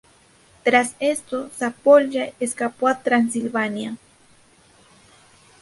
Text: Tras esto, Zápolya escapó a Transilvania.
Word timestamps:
Tras 0.63 0.95
esto, 0.99 1.49
Zápolya 1.55 2.33
escapó 2.39 2.87
a 2.87 3.03
Transilvania. 3.03 3.97